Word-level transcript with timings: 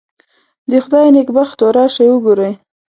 د 0.69 0.71
خدای 0.83 1.07
نېکبختو 1.15 1.65
راشئ 1.75 2.07
وګورئ. 2.11 2.53